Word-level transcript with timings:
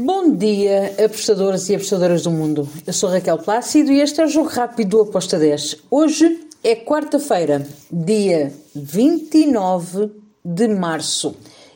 Bom 0.00 0.36
dia, 0.36 0.94
apostadores 1.04 1.68
e 1.68 1.74
apostadoras 1.74 2.22
do 2.22 2.30
mundo. 2.30 2.68
Eu 2.86 2.92
sou 2.92 3.10
Raquel 3.10 3.36
Plácido 3.38 3.90
e 3.90 4.00
este 4.00 4.20
é 4.20 4.26
o 4.26 4.28
Jogo 4.28 4.48
Rápido 4.48 4.90
do 4.90 5.02
Aposta 5.02 5.36
10. 5.36 5.78
Hoje 5.90 6.46
é 6.62 6.76
quarta-feira, 6.76 7.66
dia 7.90 8.52
29 8.76 10.12
de 10.44 10.68
março 10.68 11.34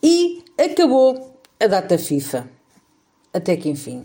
e 0.00 0.44
acabou 0.56 1.36
a 1.58 1.66
data 1.66 1.98
FIFA. 1.98 2.48
Até 3.32 3.56
que 3.56 3.68
enfim. 3.68 4.04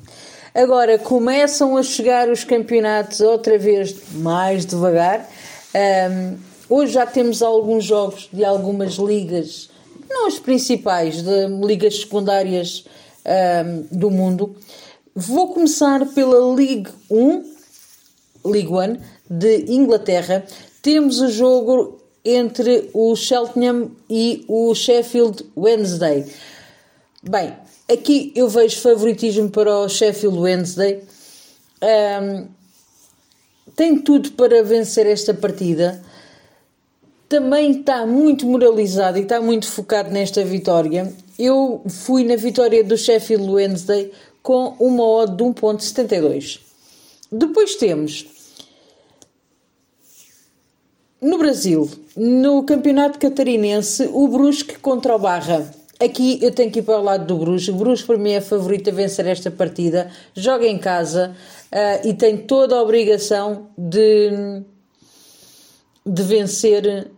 Agora 0.55 0.97
começam 0.97 1.77
a 1.77 1.83
chegar 1.83 2.29
os 2.29 2.43
campeonatos 2.43 3.21
outra 3.21 3.59
vez 3.59 3.95
mais 4.13 4.65
devagar. 4.65 5.29
Um, 6.09 6.37
hoje 6.67 6.93
já 6.93 7.05
temos 7.05 7.43
alguns 7.43 7.83
jogos 7.83 8.27
de 8.33 8.43
algumas 8.43 8.95
ligas, 8.95 9.69
não 10.09 10.25
as 10.25 10.39
principais, 10.39 11.21
de 11.21 11.45
ligas 11.63 11.99
secundárias 11.99 12.85
um, 13.25 13.97
do 13.97 14.09
mundo. 14.09 14.55
Vou 15.15 15.53
começar 15.53 16.05
pela 16.13 16.53
League 16.55 16.89
1, 17.09 17.43
League 18.45 18.71
1 18.71 18.97
de 19.29 19.71
Inglaterra. 19.71 20.45
Temos 20.81 21.19
o 21.19 21.29
jogo 21.29 21.99
entre 22.23 22.89
o 22.93 23.15
Cheltenham 23.15 23.91
e 24.09 24.45
o 24.47 24.73
Sheffield 24.73 25.45
Wednesday. 25.57 26.25
Bem, 27.23 27.53
aqui 27.91 28.31
eu 28.35 28.47
vejo 28.47 28.79
favoritismo 28.79 29.49
para 29.49 29.77
o 29.77 29.89
Sheffield 29.89 30.37
Wednesday. 30.37 31.03
Um, 31.81 32.47
tem 33.75 33.97
tudo 33.97 34.31
para 34.31 34.63
vencer 34.63 35.05
esta 35.05 35.33
partida. 35.33 36.01
Também 37.27 37.79
está 37.79 38.05
muito 38.05 38.45
moralizado 38.45 39.17
e 39.17 39.21
está 39.21 39.39
muito 39.39 39.67
focado 39.67 40.09
nesta 40.09 40.43
vitória. 40.43 41.13
Eu 41.39 41.81
fui 41.87 42.25
na 42.25 42.35
vitória 42.35 42.83
do 42.83 42.97
Sheffield 42.97 43.49
Wednesday 43.49 44.11
com 44.43 44.75
uma 44.77 45.05
odd 45.05 45.37
de 45.37 45.43
1.72. 45.43 46.59
Depois 47.31 47.75
temos 47.75 48.25
no 51.21 51.37
Brasil, 51.37 51.89
no 52.17 52.63
Campeonato 52.63 53.17
Catarinense, 53.17 54.09
o 54.11 54.27
Brusque 54.27 54.79
contra 54.79 55.15
o 55.15 55.19
Barra. 55.19 55.73
Aqui 55.97 56.39
eu 56.41 56.51
tenho 56.51 56.71
que 56.71 56.79
ir 56.79 56.83
para 56.83 56.99
o 56.99 57.03
lado 57.03 57.25
do 57.25 57.37
Brusque. 57.37 57.71
O 57.71 57.75
Brusque 57.75 58.07
para 58.07 58.17
mim 58.17 58.31
é 58.31 58.41
favorito 58.41 58.89
a 58.89 58.93
vencer 58.93 59.25
esta 59.25 59.49
partida. 59.49 60.11
Joga 60.33 60.67
em 60.67 60.77
casa 60.77 61.35
uh, 61.71 62.07
e 62.07 62.13
tem 62.13 62.37
toda 62.37 62.75
a 62.75 62.81
obrigação 62.81 63.67
de, 63.77 64.61
de 66.05 66.23
vencer 66.23 67.11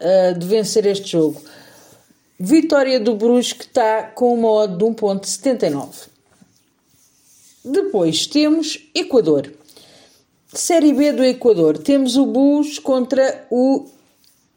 uh, 0.00 0.38
de 0.38 0.46
vencer 0.46 0.84
este 0.86 1.12
jogo. 1.12 1.40
Vitória 2.38 3.00
do 3.00 3.14
Brusque 3.14 3.62
está 3.62 4.02
com 4.02 4.34
uma 4.34 4.50
odd 4.50 4.76
de 4.76 4.84
1.79. 4.84 6.08
Depois 7.64 8.26
temos 8.26 8.78
Equador. 8.94 9.50
Série 10.52 10.92
B 10.92 11.12
do 11.12 11.24
Equador. 11.24 11.78
Temos 11.78 12.14
o 12.16 12.26
Bus 12.26 12.78
contra 12.78 13.46
o 13.50 13.86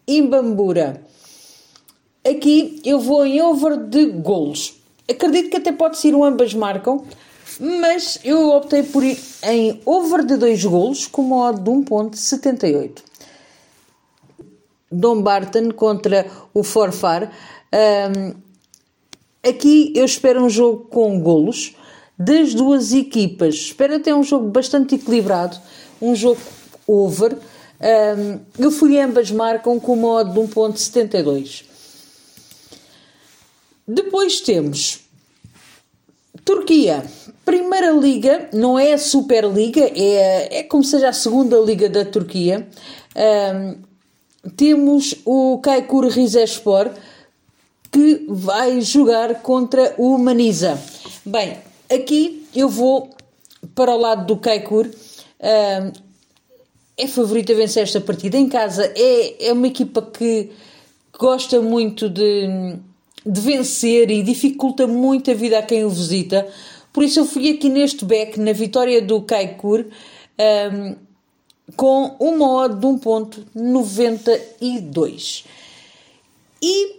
Imbambura. 0.05 1.01
Aqui 2.29 2.81
eu 2.83 2.99
vou 2.99 3.25
em 3.25 3.41
over 3.41 3.77
de 3.77 4.07
golos. 4.07 4.75
Acredito 5.09 5.49
que 5.49 5.57
até 5.57 5.71
pode 5.71 5.97
ser 5.97 6.13
um 6.13 6.25
ambas 6.25 6.53
marcam, 6.53 7.05
mas 7.59 8.19
eu 8.25 8.49
optei 8.49 8.83
por 8.83 9.05
ir 9.05 9.17
em 9.43 9.81
over 9.85 10.25
de 10.25 10.35
2 10.35 10.65
golos 10.65 11.07
com 11.07 11.21
uma 11.21 11.49
odd 11.49 11.61
de 11.61 11.71
1.78. 11.71 13.03
Dom 14.91 15.21
Barton 15.21 15.71
contra 15.71 16.29
o 16.53 16.61
Forfar. 16.61 17.31
Um, 17.73 18.33
aqui 19.47 19.93
eu 19.95 20.05
espero 20.05 20.43
um 20.43 20.49
jogo 20.49 20.85
com 20.85 21.19
golos 21.19 21.75
das 22.17 22.53
duas 22.53 22.91
equipas. 22.91 23.55
Espero 23.55 23.95
até 23.95 24.13
um 24.13 24.23
jogo 24.23 24.49
bastante 24.49 24.95
equilibrado, 24.95 25.57
um 26.01 26.15
jogo 26.15 26.41
over. 26.85 27.37
Um, 27.79 28.39
eu 28.57 28.71
fui 28.71 28.99
ambas 28.99 29.31
marcam 29.31 29.79
com 29.79 29.93
uma 29.93 30.09
odd 30.09 30.33
de 30.33 30.39
1.72. 30.39 31.63
Depois 33.87 34.41
temos 34.41 34.99
Turquia. 36.43 37.03
Primeira 37.45 37.91
liga, 37.91 38.49
não 38.53 38.77
é 38.77 38.93
a 38.93 38.97
Superliga, 38.97 39.81
é, 39.81 40.59
é 40.59 40.63
como 40.63 40.83
seja 40.83 41.09
a 41.09 41.13
segunda 41.13 41.57
liga 41.57 41.89
da 41.89 42.05
Turquia. 42.05 42.67
Um, 43.15 43.75
temos 44.55 45.15
o 45.25 45.59
Kaikur 45.59 46.07
Rizespor 46.07 46.91
que 47.91 48.25
vai 48.27 48.81
jogar 48.81 49.41
contra 49.41 49.95
o 49.97 50.17
Maniza. 50.17 50.79
Bem, 51.25 51.57
aqui 51.91 52.47
eu 52.55 52.69
vou 52.69 53.09
para 53.73 53.93
o 53.93 53.97
lado 53.97 54.25
do 54.25 54.37
Kaikur. 54.37 54.87
Um, 54.87 55.91
é 56.97 57.07
favorito 57.07 57.51
a 57.51 57.55
vencer 57.55 57.83
esta 57.83 58.01
partida 58.01 58.37
em 58.37 58.49
casa. 58.49 58.91
É, 58.95 59.47
é 59.47 59.53
uma 59.53 59.67
equipa 59.67 60.01
que 60.01 60.51
gosta 61.17 61.61
muito 61.61 62.09
de 62.09 62.77
de 63.25 63.41
vencer 63.41 64.09
e 64.09 64.23
dificulta 64.23 64.87
muito 64.87 65.29
a 65.29 65.33
vida 65.33 65.59
a 65.59 65.61
quem 65.61 65.83
o 65.85 65.89
visita. 65.89 66.47
Por 66.91 67.03
isso 67.03 67.19
eu 67.19 67.25
fui 67.25 67.51
aqui 67.51 67.69
neste 67.69 68.03
back, 68.05 68.39
na 68.39 68.53
vitória 68.53 68.99
do 69.01 69.21
Kaikur, 69.21 69.85
um, 70.73 70.95
com 71.75 72.15
uma 72.19 72.63
odd 72.63 72.79
de 72.79 72.87
1.92. 72.87 75.45
E 76.61 76.98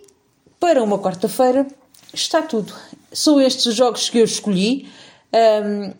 para 0.60 0.82
uma 0.82 0.98
quarta-feira 0.98 1.66
está 2.12 2.42
tudo. 2.42 2.72
São 3.10 3.40
estes 3.40 3.66
os 3.66 3.74
jogos 3.74 4.10
que 4.10 4.18
eu 4.18 4.24
escolhi. 4.24 4.88
Um, 5.32 5.92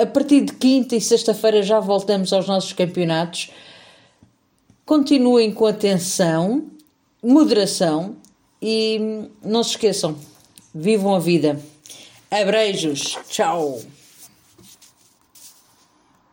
a 0.00 0.06
partir 0.06 0.42
de 0.42 0.54
quinta 0.54 0.96
e 0.96 1.00
sexta-feira 1.00 1.62
já 1.62 1.80
voltamos 1.80 2.32
aos 2.32 2.46
nossos 2.46 2.72
campeonatos. 2.72 3.50
Continuem 4.86 5.52
com 5.52 5.66
atenção, 5.66 6.66
moderação 7.22 8.16
e 8.62 9.28
não 9.42 9.62
se 9.62 9.70
esqueçam, 9.70 10.16
vivam 10.74 11.14
a 11.14 11.18
vida. 11.18 11.60
Abreijos, 12.30 13.18
tchau! 13.28 13.80